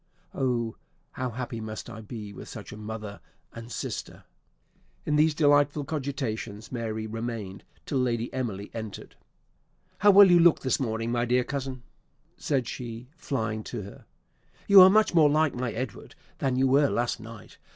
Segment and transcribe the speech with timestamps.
[0.33, 0.77] Oh,
[1.11, 3.19] how happy must I be with such a mother
[3.53, 4.23] and sister!"
[5.05, 9.15] In these delightful cogitations Mary remained till Lady Emily entered.
[9.99, 11.83] "How well you look this morning, my dear cousin,"
[12.35, 14.05] said she, flying to her;
[14.67, 17.59] "you are much more like my Edward than you were last night.